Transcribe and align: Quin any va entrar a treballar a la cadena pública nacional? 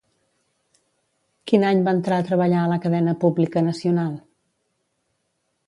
Quin 1.51 1.65
any 1.73 1.83
va 1.89 1.93
entrar 1.97 2.17
a 2.17 2.25
treballar 2.31 2.63
a 2.63 2.71
la 2.73 2.79
cadena 2.87 3.15
pública 3.27 3.65
nacional? 3.69 4.19